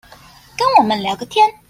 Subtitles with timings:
[0.57, 1.47] 跟我們聊個天